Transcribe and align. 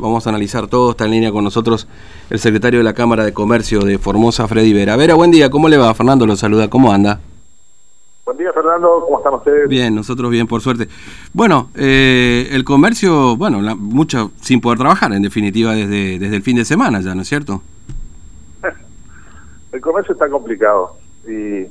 Vamos 0.00 0.26
a 0.26 0.30
analizar 0.30 0.68
todo. 0.68 0.92
Está 0.92 1.04
en 1.04 1.10
línea 1.10 1.30
con 1.32 1.44
nosotros 1.44 1.86
el 2.30 2.38
secretario 2.38 2.80
de 2.80 2.84
la 2.84 2.94
Cámara 2.94 3.26
de 3.26 3.34
Comercio 3.34 3.80
de 3.80 3.98
Formosa, 3.98 4.48
Freddy 4.48 4.72
Vera. 4.72 4.96
Vera, 4.96 5.12
buen 5.12 5.30
día. 5.30 5.50
¿Cómo 5.50 5.68
le 5.68 5.76
va? 5.76 5.92
Fernando 5.92 6.24
lo 6.24 6.34
saluda. 6.34 6.70
¿Cómo 6.70 6.90
anda? 6.90 7.20
Buen 8.24 8.38
día, 8.38 8.50
Fernando. 8.54 9.02
¿Cómo 9.04 9.18
están 9.18 9.34
ustedes? 9.34 9.68
Bien, 9.68 9.94
nosotros 9.94 10.30
bien, 10.30 10.46
por 10.46 10.62
suerte. 10.62 10.88
Bueno, 11.34 11.68
eh, 11.74 12.48
el 12.52 12.64
comercio, 12.64 13.36
bueno, 13.36 13.60
la, 13.60 13.74
mucho 13.74 14.30
sin 14.40 14.62
poder 14.62 14.78
trabajar, 14.78 15.12
en 15.12 15.20
definitiva, 15.20 15.74
desde, 15.74 16.18
desde 16.18 16.36
el 16.36 16.42
fin 16.42 16.56
de 16.56 16.64
semana 16.64 17.02
ya, 17.02 17.14
¿no 17.14 17.20
es 17.20 17.28
cierto? 17.28 17.60
El 19.72 19.80
comercio 19.82 20.14
está 20.14 20.30
complicado 20.30 20.96
y, 21.28 21.66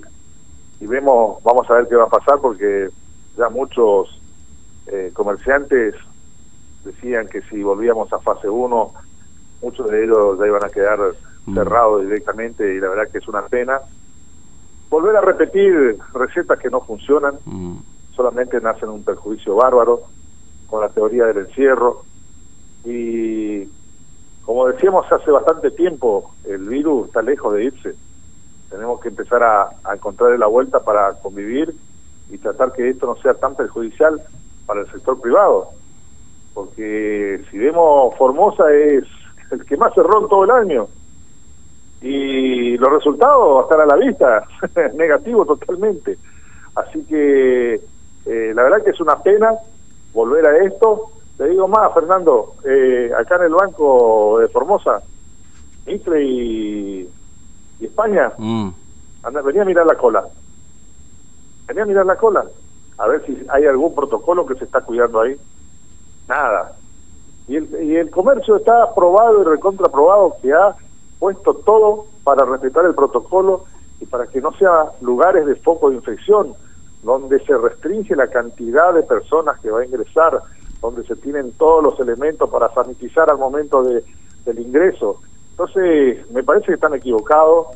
y 0.80 0.88
vemos, 0.88 1.42
vamos 1.44 1.68
a 1.72 1.74
ver 1.74 1.88
qué 1.90 1.96
va 1.96 2.04
a 2.04 2.10
pasar 2.10 2.38
porque 2.40 2.90
ya 3.36 3.50
muchos 3.50 4.22
eh, 4.86 5.10
comerciantes 5.12 5.96
decían 6.84 7.28
que 7.28 7.42
si 7.44 7.62
volvíamos 7.64 8.12
a 8.14 8.20
fase 8.20 8.50
1, 8.50 8.94
muchos 9.62 9.90
de 9.90 10.04
ellos 10.04 10.40
ya 10.40 10.48
iban 10.48 10.64
a 10.64 10.70
quedar 10.70 11.00
Mm. 11.46 11.56
cerrados 11.56 12.04
directamente 12.04 12.72
y 12.72 12.80
la 12.80 12.90
verdad 12.90 13.12
que 13.12 13.18
es 13.18 13.28
una 13.28 13.42
pena. 13.48 13.80
Volver 14.92 15.16
a 15.16 15.22
repetir 15.22 15.98
recetas 16.14 16.60
que 16.60 16.70
no 16.70 16.82
funcionan, 16.82 17.40
Mm, 17.46 17.78
solamente 18.16 18.62
nacen 18.62 18.90
un 18.90 19.04
perjuicio 19.04 19.56
bárbaro 19.56 20.02
con 20.68 20.82
la 20.82 20.90
teoría 20.90 21.26
del 21.26 21.40
encierro 21.48 22.04
y 22.84 23.68
como 24.46 24.68
decíamos 24.68 25.12
hace 25.12 25.32
bastante 25.32 25.72
tiempo, 25.72 26.32
el 26.44 26.68
virus 26.68 27.08
está 27.08 27.22
lejos 27.22 27.54
de 27.56 27.64
irse. 27.66 27.96
Tenemos 28.70 29.00
que 29.02 29.10
empezar 29.10 29.42
a, 29.44 29.70
a 29.84 29.96
encontrarle 29.96 30.38
la 30.38 30.48
vuelta 30.48 30.80
para 30.84 31.14
convivir 31.22 31.74
y 32.30 32.38
tratar 32.38 32.72
que 32.74 32.90
esto 32.90 33.06
no 33.08 33.16
sea 33.16 33.34
tan 33.34 33.56
perjudicial 33.56 34.22
para 34.66 34.82
el 34.82 34.92
sector 34.92 35.20
privado 35.20 35.70
porque 36.54 37.44
si 37.50 37.58
vemos 37.58 38.16
Formosa 38.18 38.72
es 38.74 39.06
el 39.52 39.66
que 39.66 39.78
más 39.78 39.94
cerró 39.94 40.22
en 40.22 40.28
todo 40.28 40.44
el 40.46 40.52
año 40.52 40.88
y 42.02 42.78
los 42.78 42.92
resultados 42.92 43.64
están 43.64 43.82
a 43.82 43.86
la 43.86 43.96
vista, 43.96 44.44
negativo 44.96 45.46
totalmente. 45.46 46.18
Así 46.76 47.04
que 47.06 47.76
eh, 47.76 48.52
la 48.56 48.64
verdad 48.64 48.84
que 48.84 48.90
es 48.90 49.00
una 49.00 49.20
pena 49.20 49.52
volver 50.14 50.46
a 50.48 50.64
esto. 50.66 51.12
Te 51.38 51.48
digo 51.48 51.68
más, 51.68 51.94
Fernando, 51.94 52.56
eh, 52.66 53.12
acá 53.18 53.36
en 53.38 53.44
el 53.44 53.54
banco 53.54 54.40
de 54.40 54.48
Formosa, 54.50 55.02
Mitre 55.86 56.24
y, 56.24 57.10
y 57.80 57.86
España, 57.86 58.32
mm, 58.38 58.70
anda, 59.24 59.42
venía 59.42 59.62
a 59.62 59.66
mirar 59.66 59.86
la 59.86 59.96
cola. 59.96 60.24
Venía 61.68 61.84
a 61.84 61.88
mirar 61.88 62.06
la 62.06 62.16
cola, 62.16 62.46
a 62.98 63.08
ver 63.08 63.26
si 63.26 63.46
hay 63.50 63.66
algún 63.66 63.96
protocolo 63.96 64.46
que 64.46 64.56
se 64.56 64.66
está 64.66 64.82
cuidando 64.82 65.22
ahí 65.22 65.40
nada. 66.32 66.74
Y 67.48 67.58
el, 67.58 67.84
y 67.84 67.96
el 67.98 68.10
comercio 68.10 68.56
está 68.56 68.84
aprobado 68.84 69.42
y 69.42 69.46
recontraprobado 69.46 70.36
que 70.42 70.54
ha 70.54 70.76
puesto 71.20 71.54
todo 71.54 72.06
para 72.24 72.46
respetar 72.46 72.86
el 72.86 72.96
protocolo 72.96 73.66
y 74.00 74.06
para 74.06 74.28
que 74.28 74.42
no 74.42 74.52
sea 74.54 74.92
lugares 75.02 75.46
de 75.46 75.56
foco 75.56 75.90
de 75.90 75.98
infección, 75.98 76.54
donde 77.04 77.40
se 77.46 77.58
restringe 77.58 78.16
la 78.16 78.28
cantidad 78.28 78.94
de 78.94 79.04
personas 79.04 79.60
que 79.60 79.70
va 79.70 79.82
a 79.82 79.86
ingresar, 79.86 80.40
donde 80.82 81.04
se 81.04 81.16
tienen 81.16 81.52
todos 81.54 81.84
los 81.84 82.00
elementos 82.00 82.50
para 82.50 82.74
sanitizar 82.74 83.30
al 83.30 83.38
momento 83.38 83.84
de, 83.84 84.04
del 84.46 84.60
ingreso. 84.60 85.20
Entonces, 85.52 86.30
me 86.32 86.44
parece 86.44 86.68
que 86.68 86.74
están 86.74 86.94
equivocados, 86.94 87.68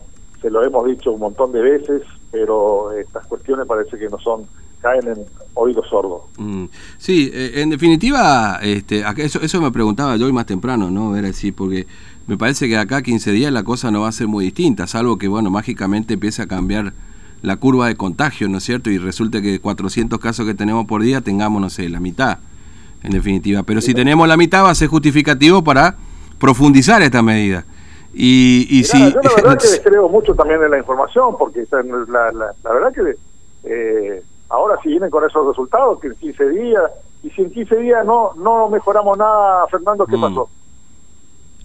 se 0.42 0.50
lo 0.50 0.64
hemos 0.64 0.86
dicho 0.86 1.12
un 1.12 1.20
montón 1.20 1.52
de 1.52 1.62
veces, 1.62 2.02
pero 2.32 2.92
estas 2.94 3.28
cuestiones 3.28 3.68
parece 3.68 3.98
que 3.98 4.10
no 4.10 4.18
son 4.20 4.48
caen 4.86 5.08
en 5.08 5.26
oídos 5.56 5.88
sordos. 5.90 6.22
mm. 6.38 6.66
Sí, 6.98 7.32
eh, 7.34 7.62
en 7.62 7.70
definitiva, 7.72 8.60
este, 8.62 9.04
eso, 9.18 9.42
eso 9.42 9.62
me 9.62 9.72
preguntaba 9.72 10.16
yo 10.16 10.28
hoy 10.28 10.32
más 10.32 10.46
temprano, 10.46 10.92
¿no? 10.92 11.16
Era 11.18 11.30
así, 11.30 11.52
porque 11.52 11.88
me 12.28 12.38
parece 12.38 12.68
que 12.68 12.78
acá 12.78 13.02
15 13.02 13.32
días 13.32 13.52
la 13.52 13.64
cosa 13.64 13.90
no 13.90 14.02
va 14.02 14.10
a 14.10 14.12
ser 14.12 14.28
muy 14.28 14.46
distinta, 14.46 14.86
salvo 14.86 15.18
que, 15.18 15.28
bueno, 15.28 15.50
mágicamente 15.50 16.14
empiece 16.14 16.44
a 16.44 16.48
cambiar 16.48 16.94
la 17.42 17.58
curva 17.58 17.88
de 17.88 17.96
contagio, 17.96 18.48
¿no 18.48 18.60
es 18.60 18.64
cierto? 18.64 18.90
Y 18.92 18.98
resulte 19.00 19.42
que 19.42 19.60
400 19.60 20.20
casos 20.20 20.46
que 20.46 20.54
tenemos 20.54 20.86
por 20.86 21.02
día 21.02 21.22
tengamos, 21.22 21.62
no 21.62 21.70
sé, 21.70 21.90
la 21.90 22.00
mitad, 22.00 22.38
en 23.04 23.12
definitiva. 23.12 23.64
Pero 23.64 23.82
si 23.82 23.94
tenemos 23.94 24.28
la 24.28 24.38
mitad 24.38 24.64
va 24.64 24.70
a 24.70 24.76
ser 24.76 24.88
justificativo 24.88 25.64
para 25.64 25.96
profundizar 26.40 27.02
esta 27.02 27.22
medida. 27.24 27.66
Y, 28.14 28.68
y 28.70 28.78
Mirá, 28.78 28.88
si... 28.88 29.14
yo 29.14 29.22
la 29.22 29.36
verdad 29.36 29.58
que 29.84 29.90
creo 29.90 30.10
mucho 30.10 30.34
también 30.36 30.62
en 30.64 30.72
la 30.72 30.78
información, 30.78 31.36
porque 31.38 31.66
la, 31.72 32.32
la, 32.32 32.52
la 32.64 32.74
verdad 32.74 32.94
que 32.94 33.16
eh, 33.66 34.24
ahora 34.56 34.76
si 34.82 34.90
vienen 34.90 35.10
con 35.10 35.24
esos 35.26 35.46
resultados, 35.48 36.00
que 36.00 36.08
en 36.08 36.16
15 36.16 36.50
días, 36.50 36.84
y 37.24 37.30
si 37.32 37.42
en 37.44 37.52
15 37.52 37.76
días 37.78 38.06
no 38.06 38.34
no 38.38 38.70
mejoramos 38.70 39.18
nada, 39.18 39.68
Fernando, 39.68 40.06
¿qué 40.06 40.18
Mm. 40.18 40.22
pasó? 40.22 40.50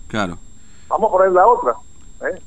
Claro. 0.08 0.38
Vamos 0.88 1.08
a 1.08 1.12
poner 1.12 1.32
la 1.32 1.46
otra. 1.46 1.72
¿eh? 2.22 2.40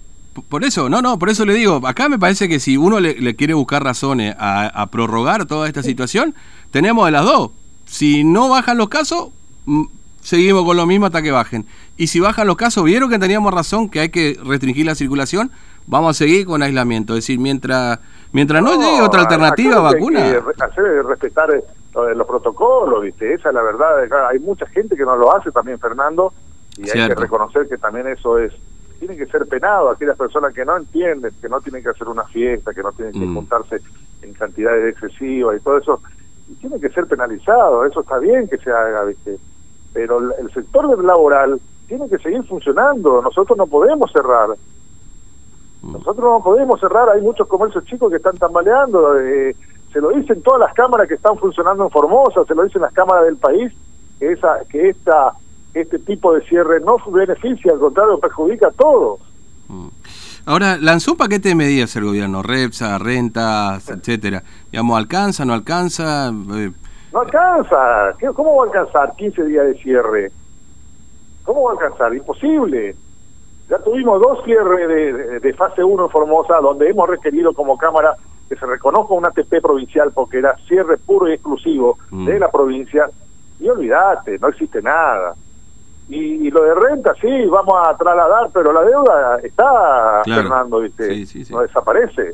Por 0.50 0.64
eso, 0.64 0.90
no, 0.90 1.02
no, 1.02 1.18
por 1.20 1.30
eso 1.30 1.46
le 1.46 1.54
digo, 1.54 1.80
acá 1.86 2.10
me 2.10 2.18
parece 2.20 2.50
que 2.50 2.60
si 2.60 2.76
uno 2.76 3.00
le, 3.00 3.14
le 3.20 3.36
quiere 3.36 3.54
buscar 3.54 3.84
razones 3.84 4.36
a, 4.40 4.66
a 4.68 4.88
prorrogar 4.88 5.46
toda 5.46 5.68
esta 5.68 5.84
situación, 5.84 6.34
tenemos 6.72 7.06
de 7.06 7.12
las 7.12 7.24
dos. 7.26 7.52
Si 7.86 8.24
no 8.24 8.50
bajan 8.50 8.78
los 8.78 8.90
casos, 8.90 9.30
mm, 9.66 9.84
seguimos 10.22 10.64
con 10.66 10.76
lo 10.76 10.86
mismo 10.88 11.06
hasta 11.06 11.22
que 11.22 11.32
bajen. 11.32 11.66
Y 11.98 12.08
si 12.08 12.20
bajan 12.20 12.48
los 12.48 12.56
casos, 12.58 12.84
vieron 12.84 13.10
que 13.10 13.20
teníamos 13.20 13.54
razón 13.54 13.90
que 13.90 14.00
hay 14.00 14.10
que 14.10 14.38
restringir 14.44 14.86
la 14.88 14.96
circulación, 14.96 15.52
vamos 15.86 16.10
a 16.12 16.14
seguir 16.18 16.46
con 16.48 16.64
aislamiento. 16.64 17.14
Es 17.14 17.18
decir, 17.24 17.40
mientras, 17.40 18.00
mientras 18.34 18.62
no, 18.62 18.76
llegue 18.76 19.02
otra 19.02 19.22
alternativa, 19.22 19.80
vacuna. 19.80 20.24
Hay 20.26 20.32
que 20.34 20.64
hacer 20.64 20.86
es 20.86 21.06
respetar 21.06 21.50
eh, 21.56 21.64
los 22.16 22.28
protocolos, 22.28 23.02
¿viste? 23.04 23.34
Esa 23.34 23.50
es 23.50 23.56
la 23.56 23.62
verdad. 23.62 24.04
Hay 24.30 24.40
mucha 24.40 24.66
gente 24.68 24.96
que 24.98 25.04
no 25.06 25.16
lo 25.16 25.34
hace 25.36 25.52
también, 25.52 25.80
Fernando, 25.80 26.34
y 26.78 26.90
hay 26.90 27.08
que 27.08 27.16
reconocer 27.16 27.68
que 27.70 27.78
también 27.78 28.08
eso 28.08 28.38
es. 28.38 28.52
Tiene 29.00 29.16
que 29.18 29.26
ser 29.28 29.46
penado 29.48 29.90
aquellas 29.90 30.18
personas 30.18 30.54
que 30.54 30.64
no 30.66 30.78
entienden, 30.78 31.32
que 31.42 31.50
no 31.50 31.60
tienen 31.62 31.84
que 31.84 31.90
hacer 31.90 32.08
una 32.08 32.24
fiesta, 32.26 32.74
que 32.74 32.84
no 32.84 32.92
tienen 32.92 33.14
que 33.14 33.20
Mm. 33.26 33.36
juntarse 33.36 33.80
en 34.22 34.34
cantidades 34.34 34.94
excesivas 34.94 35.58
y 35.58 35.64
todo 35.64 35.78
eso. 35.78 36.02
Y 36.50 36.56
tiene 36.56 36.80
que 36.80 36.90
ser 36.90 37.06
penalizado, 37.08 37.86
eso 37.86 38.02
está 38.02 38.18
bien 38.20 38.48
que 38.48 38.58
se 38.58 38.72
haga, 38.72 39.04
¿viste? 39.04 39.38
Pero 39.94 40.20
el- 40.20 40.52
sector 40.54 41.04
laboral 41.04 41.60
tiene 41.88 42.08
que 42.10 42.18
seguir 42.18 42.44
funcionando, 42.46 43.22
nosotros 43.22 43.58
no 43.58 43.68
podemos 43.68 44.12
cerrar. 44.12 44.50
Nosotros 45.84 46.24
no 46.26 46.42
podemos 46.44 46.80
cerrar, 46.80 47.10
hay 47.10 47.22
muchos 47.22 47.48
comercios 47.48 47.84
chicos 47.86 48.10
que 48.10 48.18
están 48.18 48.38
tambaleando, 48.38 49.20
eh, 49.20 49.56
se 49.92 50.00
lo 50.00 50.10
dicen 50.10 50.42
todas 50.42 50.62
las 50.62 50.74
cámaras 50.74 51.08
que 51.08 51.16
están 51.16 51.38
funcionando 51.38 51.84
en 51.84 51.90
Formosa, 51.92 52.46
se 52.48 52.56
lo 52.56 52.64
dicen 52.64 52.82
las 52.82 52.94
cámaras 52.94 53.26
del 53.26 53.38
país, 53.38 53.72
que 54.20 54.32
esa 54.32 54.60
que 54.70 54.90
esta 54.90 55.34
este 55.74 56.00
tipo 56.00 56.34
de 56.34 56.42
cierre 56.46 56.80
no 56.80 56.98
beneficia, 57.12 57.74
al 57.74 57.80
contrario, 57.80 58.20
perjudica 58.20 58.68
a 58.68 58.72
todos. 58.72 59.20
Mm. 59.68 59.88
Ahora, 60.46 60.78
lanzó 60.80 61.12
un 61.14 61.18
paquete 61.18 61.50
de 61.50 61.56
medidas 61.56 61.96
el 61.96 62.04
gobierno, 62.06 62.44
REPSA, 62.44 62.98
rentas, 63.00 63.90
etcétera. 63.90 64.44
Digamos, 64.72 64.98
¿alcanza, 64.98 65.46
no 65.46 65.54
alcanza? 65.54 66.30
Eh, 66.56 66.72
No 67.14 67.20
alcanza, 67.22 68.14
¿Qué- 68.20 68.28
¿cómo 68.34 68.56
va 68.58 68.64
a 68.64 68.68
alcanzar 68.68 69.16
15 69.16 69.44
días 69.46 69.66
de 69.68 69.76
cierre? 69.76 70.32
¿Cómo 71.44 71.64
va 71.64 71.72
a 71.72 71.74
alcanzar? 71.74 72.14
Imposible. 72.16 72.96
Ya 73.70 73.78
tuvimos 73.80 74.22
dos 74.22 74.44
cierres 74.44 74.88
de, 74.88 75.40
de- 75.40 75.54
fase 75.54 75.84
1 75.84 76.04
en 76.04 76.10
Formosa, 76.10 76.58
donde 76.62 76.90
hemos 76.90 77.10
requerido 77.10 77.54
como 77.54 77.78
Cámara 77.78 78.16
que 78.50 78.56
se 78.58 78.66
reconozca 78.66 79.14
un 79.14 79.26
ATP 79.26 79.62
provincial 79.62 80.12
porque 80.14 80.40
era 80.40 80.56
cierre 80.68 80.98
puro 80.98 81.28
y 81.30 81.34
exclusivo 81.34 81.98
Mm. 82.12 82.26
de 82.26 82.40
la 82.40 82.52
provincia. 82.52 83.08
Y 83.60 83.70
olvídate, 83.70 84.38
no 84.40 84.50
existe 84.50 84.82
nada. 84.82 85.34
Y, 86.10 86.18
y 86.48 86.52
lo 86.52 86.64
de 86.64 86.76
renta, 86.76 87.14
sí, 87.22 87.46
vamos 87.46 87.76
a 87.88 87.96
trasladar, 87.96 88.50
pero 88.54 88.74
la 88.74 88.82
deuda 88.84 89.40
está, 89.42 90.22
Claro. 90.26 90.42
Fernando, 90.44 90.80
¿viste? 90.82 91.08
Sí, 91.14 91.26
sí, 91.26 91.46
sí. 91.46 91.54
No 91.54 91.62
desaparece. 91.62 92.34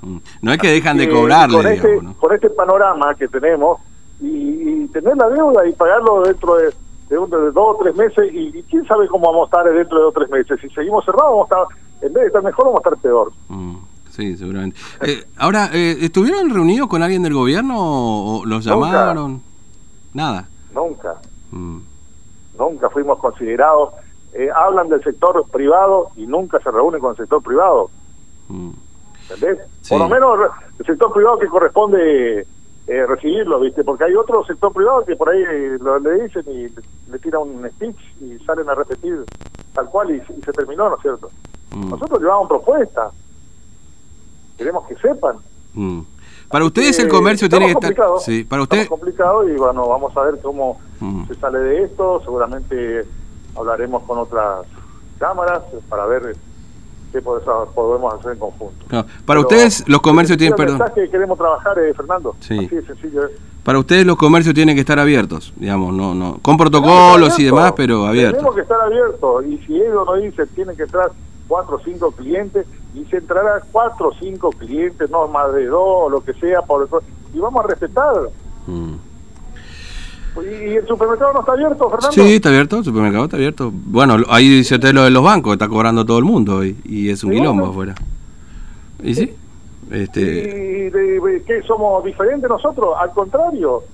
mm. 0.00 0.16
no 0.40 0.52
es 0.52 0.58
que 0.58 0.68
dejan 0.68 0.96
de 0.96 1.08
cobrarle, 1.10 1.56
con 1.58 1.66
este, 1.66 1.88
digamos, 1.88 2.14
¿no? 2.14 2.20
con 2.20 2.34
este 2.34 2.48
panorama 2.50 3.14
que 3.14 3.28
tenemos 3.28 3.78
y, 4.20 4.84
y 4.84 4.88
tener 4.88 5.14
la 5.18 5.28
deuda 5.28 5.66
y 5.68 5.72
pagarlo 5.74 6.22
dentro 6.22 6.56
de, 6.56 6.72
de, 7.08 7.18
un- 7.18 7.30
de 7.30 7.36
dos 7.52 7.76
o 7.76 7.78
tres 7.82 7.94
meses 7.96 8.32
y, 8.32 8.58
y 8.58 8.62
quién 8.64 8.84
sabe 8.86 9.06
cómo 9.08 9.26
vamos 9.30 9.42
a 9.52 9.56
estar 9.60 9.72
dentro 9.74 9.96
de 9.98 10.04
dos 10.04 10.10
o 10.16 10.18
tres 10.18 10.30
meses 10.30 10.60
si 10.60 10.68
seguimos 10.70 11.04
cerrados 11.04 11.30
vamos 11.30 11.50
a 11.50 11.62
estar 11.62 11.78
en 12.06 12.12
vez 12.12 12.22
de 12.22 12.26
estar 12.28 12.42
mejor 12.42 12.64
vamos 12.66 12.80
a 12.84 12.88
estar 12.88 13.02
peor 13.02 13.32
Mm, 13.48 13.76
Sí, 14.10 14.34
seguramente. 14.38 14.78
Eh, 15.02 15.24
ahora, 15.36 15.68
eh, 15.74 15.98
¿estuvieron 16.00 16.48
reunidos 16.48 16.88
con 16.88 17.02
alguien 17.02 17.22
del 17.22 17.34
gobierno 17.34 17.74
o, 17.78 18.38
o 18.40 18.46
los 18.46 18.64
Nunca. 18.66 18.86
llamaron? 18.90 19.42
Nada. 20.14 20.48
nunca 20.74 21.16
Mm, 21.52 21.78
nunca 22.58 22.88
fuimos 22.90 23.18
considerados 23.18 23.90
eh, 24.32 24.48
hablan 24.54 24.88
del 24.88 25.02
sector 25.04 25.44
privado 25.52 26.08
y 26.16 26.26
nunca 26.26 26.58
se 26.60 26.70
reúnen 26.70 27.00
con 27.00 27.10
el 27.12 27.16
sector 27.16 27.42
privado 27.42 27.88
mm. 28.48 28.70
¿entendés? 29.30 29.58
Sí. 29.82 29.90
por 29.90 30.00
lo 30.00 30.08
menos 30.08 30.38
el 30.78 30.86
sector 30.86 31.12
privado 31.12 31.38
que 31.38 31.46
corresponde 31.48 32.46
eh, 32.88 33.04
recibirlo, 33.06 33.58
¿viste? 33.60 33.82
Porque 33.84 34.04
hay 34.04 34.14
otro 34.14 34.44
sector 34.46 34.72
privado 34.72 35.04
que 35.04 35.16
por 35.16 35.28
ahí 35.28 35.42
eh, 35.42 35.76
lo, 35.80 35.98
le 35.98 36.22
dicen 36.24 36.44
y 36.46 36.68
le, 37.10 37.18
tiran 37.18 37.42
un 37.42 37.68
speech 37.70 37.98
y 38.20 38.38
salen 38.44 38.68
a 38.68 38.74
repetir 38.74 39.24
tal 39.72 39.86
cual 39.86 40.10
y, 40.10 40.16
y 40.16 40.42
se 40.42 40.52
terminó, 40.52 40.88
¿no 40.88 40.96
es 40.96 41.02
cierto? 41.02 41.30
Mm. 41.74 41.90
Nosotros 41.90 42.20
llevamos 42.20 42.48
propuestas, 42.48 43.12
queremos 44.56 44.86
que 44.86 44.96
sepan. 44.96 45.36
Mm. 45.74 46.00
Para 46.48 46.64
ustedes 46.64 46.98
el 47.00 47.08
comercio 47.08 47.48
tiene 47.48 47.66
que 47.66 47.72
estar... 47.72 47.94
Sí, 48.20 48.44
para 48.44 48.62
ustedes... 48.62 48.88
complicado 48.88 49.48
y 49.48 49.56
bueno, 49.56 49.88
vamos 49.88 50.16
a 50.16 50.22
ver 50.22 50.38
cómo 50.40 50.80
mm. 51.00 51.26
se 51.26 51.34
sale 51.34 51.58
de 51.58 51.82
esto. 51.84 52.20
Seguramente 52.22 53.04
hablaremos 53.56 54.02
con 54.04 54.18
otras 54.18 54.66
cámaras 55.18 55.62
para 55.88 56.06
ver 56.06 56.36
qué 57.12 57.20
podemos 57.20 58.14
hacer 58.14 58.32
en 58.32 58.38
conjunto. 58.38 59.06
para 59.24 59.40
ustedes 59.40 59.84
los 59.88 60.00
comercios 60.00 60.38
tienen... 60.38 60.56
Perdón. 60.56 60.80
que 60.94 61.08
queremos 61.08 61.38
trabajar, 61.38 61.78
eh, 61.78 61.94
Fernando. 61.94 62.36
Sí. 62.40 62.68
sencillo 62.68 63.22
Para 63.62 63.78
ustedes 63.78 64.06
los 64.06 64.16
comercios 64.16 64.54
tienen 64.54 64.74
que 64.74 64.80
estar 64.80 64.98
abiertos, 64.98 65.52
digamos, 65.56 65.94
no, 65.94 66.14
no, 66.14 66.38
con 66.42 66.56
protocolos 66.56 67.38
y 67.38 67.44
demás, 67.44 67.72
pero 67.76 68.06
abiertos. 68.06 68.38
Tenemos 68.38 68.54
que 68.54 68.62
estar 68.62 68.80
abiertos 68.80 69.44
y 69.46 69.58
si 69.58 69.76
ellos 69.76 70.06
nos 70.06 70.22
dicen 70.22 70.48
tienen 70.54 70.76
que 70.76 70.84
entrar 70.84 71.10
cuatro 71.48 71.76
o 71.76 71.80
cinco 71.80 72.10
clientes 72.12 72.66
y 72.94 73.04
se 73.06 73.18
entrará 73.18 73.62
cuatro 73.72 74.08
o 74.08 74.14
cinco 74.14 74.50
clientes, 74.50 75.10
no 75.10 75.28
más 75.28 75.52
de 75.52 75.66
dos 75.66 75.80
o 75.84 76.10
lo 76.10 76.22
que 76.22 76.32
sea, 76.34 76.62
por 76.62 76.88
y 77.32 77.38
vamos 77.38 77.64
a 77.64 77.68
respetar. 77.68 78.14
Mm. 78.66 78.94
¿Y 80.42 80.76
el 80.76 80.86
supermercado 80.86 81.32
no 81.32 81.40
está 81.40 81.52
abierto, 81.52 81.90
Fernando? 81.90 82.12
Sí, 82.12 82.34
está 82.34 82.48
abierto, 82.48 82.78
el 82.78 82.84
supermercado 82.84 83.24
está 83.24 83.36
abierto. 83.36 83.72
Bueno, 83.72 84.16
ahí 84.28 84.48
dice 84.48 84.74
usted 84.74 84.92
lo 84.92 85.04
de 85.04 85.10
los 85.10 85.22
bancos, 85.22 85.52
está 85.52 85.68
cobrando 85.68 86.04
todo 86.04 86.18
el 86.18 86.24
mundo 86.24 86.64
y, 86.64 87.08
es 87.08 87.24
un 87.24 87.32
quilombo 87.32 87.66
afuera. 87.66 87.94
¿Y 89.02 89.14
sí? 89.14 89.34
Este... 89.90 90.20
¿Y 90.20 90.90
de, 90.90 91.42
qué 91.46 91.62
somos 91.62 92.04
diferentes 92.04 92.48
nosotros? 92.48 92.94
Al 92.98 93.10
contrario, 93.12 93.84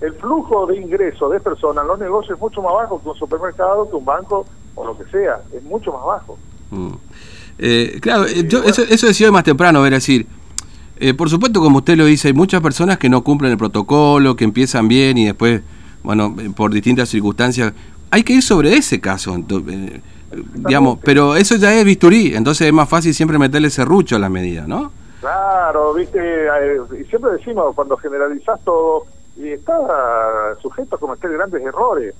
el 0.00 0.12
flujo 0.14 0.66
de 0.66 0.76
ingresos 0.76 1.32
de 1.32 1.40
personas 1.40 1.82
en 1.82 1.88
los 1.88 1.98
negocios 1.98 2.36
es 2.36 2.40
mucho 2.40 2.62
más 2.62 2.74
bajo 2.74 3.02
que 3.02 3.08
un 3.08 3.16
supermercado, 3.16 3.88
que 3.88 3.96
un 3.96 4.04
banco 4.04 4.46
o 4.74 4.86
lo 4.86 4.96
que 4.96 5.04
sea, 5.10 5.40
es 5.52 5.62
mucho 5.62 5.92
más 5.92 6.04
bajo. 6.04 6.38
Mm. 6.70 6.92
Eh, 7.58 7.98
claro, 8.00 8.26
yo, 8.26 8.64
eso, 8.64 8.82
eso 8.82 9.06
decía 9.06 9.30
más 9.30 9.44
temprano, 9.44 9.86
era 9.86 9.96
decir, 9.96 10.26
eh, 10.96 11.14
por 11.14 11.28
supuesto, 11.28 11.60
como 11.60 11.78
usted 11.78 11.96
lo 11.96 12.04
dice, 12.04 12.28
hay 12.28 12.34
muchas 12.34 12.60
personas 12.60 12.98
que 12.98 13.08
no 13.08 13.22
cumplen 13.24 13.52
el 13.52 13.58
protocolo, 13.58 14.36
que 14.36 14.44
empiezan 14.44 14.86
bien 14.86 15.18
y 15.18 15.26
después, 15.26 15.62
bueno, 16.02 16.34
por 16.56 16.72
distintas 16.72 17.08
circunstancias, 17.08 17.72
hay 18.10 18.22
que 18.22 18.34
ir 18.34 18.42
sobre 18.42 18.74
ese 18.76 19.00
caso, 19.00 19.36
digamos, 20.54 20.98
pero 21.02 21.34
eso 21.34 21.56
ya 21.56 21.74
es 21.74 21.84
bisturí, 21.84 22.34
entonces 22.36 22.68
es 22.68 22.72
más 22.72 22.88
fácil 22.88 23.12
siempre 23.12 23.38
meterle 23.38 23.70
serrucho 23.70 24.16
a 24.16 24.18
la 24.20 24.28
medida, 24.28 24.66
¿no? 24.68 24.92
Claro, 25.20 25.94
viste, 25.94 26.46
y 27.00 27.04
siempre 27.04 27.32
decimos, 27.32 27.74
cuando 27.74 27.96
generalizás 27.96 28.60
todo, 28.62 29.06
y 29.36 29.48
está 29.48 29.74
sujeto 30.62 30.94
a 30.94 30.98
cometer 31.00 31.32
grandes 31.32 31.62
errores, 31.62 32.14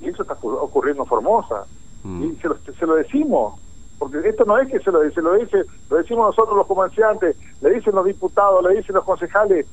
y 0.00 0.08
eso 0.08 0.22
está 0.22 0.34
ocurriendo 0.40 1.02
en 1.02 1.08
Formosa, 1.08 1.64
mm. 2.04 2.24
y 2.24 2.36
se 2.36 2.48
lo, 2.48 2.56
se 2.78 2.86
lo 2.86 2.94
decimos, 2.94 3.60
porque 3.98 4.28
esto 4.28 4.44
no 4.44 4.58
es 4.58 4.68
que 4.68 4.78
se 4.80 4.90
lo 4.90 5.02
dice, 5.02 5.20
lo 5.20 5.34
dice, 5.34 5.64
lo 5.90 5.96
decimos 5.96 6.26
nosotros 6.26 6.56
los 6.56 6.66
comerciantes, 6.66 7.36
le 7.60 7.70
dicen 7.70 7.94
los 7.94 8.04
diputados, 8.04 8.62
le 8.64 8.76
dicen 8.76 8.94
los 8.94 9.04
concejales, 9.04 9.66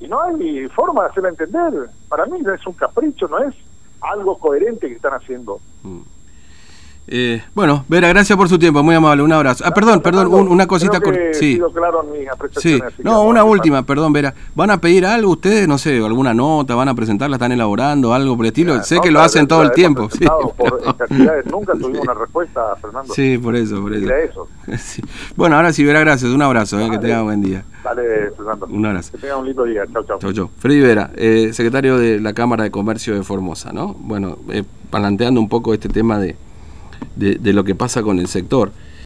y 0.00 0.08
no 0.08 0.20
hay 0.22 0.66
forma 0.68 1.04
de 1.04 1.10
hacerlo 1.10 1.28
entender. 1.28 1.88
Para 2.08 2.26
mí 2.26 2.40
no 2.40 2.52
es 2.52 2.66
un 2.66 2.74
capricho, 2.74 3.28
no 3.28 3.38
es 3.38 3.54
algo 4.00 4.38
coherente 4.38 4.88
que 4.88 4.94
están 4.94 5.14
haciendo. 5.14 5.58
Mm. 5.82 6.00
Eh, 7.08 7.40
bueno, 7.54 7.84
Vera, 7.88 8.08
gracias 8.08 8.36
por 8.36 8.48
su 8.48 8.58
tiempo, 8.58 8.82
muy 8.82 8.94
amable, 8.94 9.22
un 9.22 9.32
abrazo. 9.32 9.62
Ah, 9.64 9.72
perdón, 9.72 10.00
perdón, 10.00 10.28
una 10.48 10.66
cosita. 10.66 10.98
sí. 11.32 11.60
Claro 11.72 12.04
sí. 12.56 12.80
No, 13.02 13.22
una 13.22 13.44
última, 13.44 13.84
perdón, 13.84 14.12
Vera. 14.12 14.34
¿Van 14.54 14.70
a 14.70 14.80
pedir 14.80 15.06
algo 15.06 15.32
ustedes? 15.32 15.68
No 15.68 15.78
sé, 15.78 15.98
alguna 16.04 16.34
nota, 16.34 16.74
van 16.74 16.88
a 16.88 16.94
presentarla, 16.94 17.36
están 17.36 17.52
elaborando, 17.52 18.12
algo 18.12 18.36
por 18.36 18.44
el 18.44 18.48
estilo. 18.48 18.82
sé 18.82 18.98
que 19.00 19.10
lo 19.10 19.20
hacen 19.20 19.46
todo 19.46 19.62
el 19.62 19.70
tiempo. 19.70 20.08
Sí. 20.10 20.24
nunca 21.50 21.72
tuvimos 21.80 22.00
una 22.02 22.14
respuesta, 22.14 22.74
Fernando. 22.80 23.14
Sí, 23.14 23.38
por 23.38 23.54
eso, 23.54 23.80
por 23.80 23.94
eso. 23.94 24.48
Bueno, 25.36 25.56
ahora 25.56 25.72
sí, 25.72 25.84
Vera, 25.84 26.00
gracias, 26.00 26.30
un 26.32 26.42
abrazo, 26.42 26.80
eh, 26.80 26.90
que 26.90 26.98
tenga 26.98 27.22
buen 27.22 27.40
día. 27.40 27.64
Dale, 27.84 28.32
Fernando. 28.36 28.66
Un 28.66 28.84
abrazo. 28.84 29.12
Que 29.12 29.18
tenga 29.18 29.36
un 29.36 29.46
lindo 29.46 29.64
día, 29.64 29.84
chau, 29.92 30.02
chau. 30.04 30.18
Chau, 30.18 30.32
chau. 30.32 30.50
Freddy 30.58 30.80
Vera, 30.80 31.10
eh, 31.14 31.50
secretario 31.52 31.98
de 31.98 32.20
la 32.20 32.32
Cámara 32.32 32.64
de 32.64 32.70
Comercio 32.72 33.14
de 33.14 33.22
Formosa, 33.22 33.72
¿no? 33.72 33.94
Bueno, 33.94 34.38
planteando 34.90 35.40
un 35.40 35.48
poco 35.48 35.72
este 35.72 35.88
tema 35.88 36.18
de 37.16 37.52
lo 37.52 37.64
que 37.64 37.74
pasa 37.74 38.02
con 38.02 38.18
el 38.18 38.28
sector. 38.28 38.72